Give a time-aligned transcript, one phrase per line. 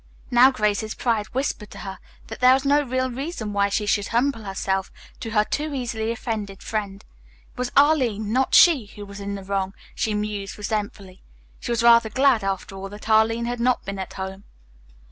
[0.31, 4.07] Now Grace's pride whispered to her that there was no real reason why she should
[4.07, 7.05] humble herself to her too easily offended friend.
[7.53, 11.21] It was Arline, not she, who was in the wrong, she mused resentfully.
[11.59, 14.43] She was rather glad, after all, that Arline had not been at home.